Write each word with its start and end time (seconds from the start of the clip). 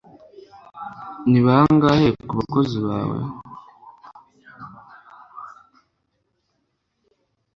ni 1.29 1.39
bangahe 1.45 2.07
ku 2.27 2.33
bakozi 2.39 2.77
bawe 2.87 3.19